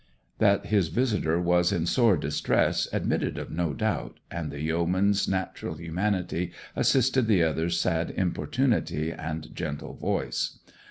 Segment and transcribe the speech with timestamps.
[0.39, 5.75] That his visitor was in sore distress admitted of no doubt, and the yeoman's natural
[5.75, 10.57] humanity assisted the other's sad importunity and gentle voice.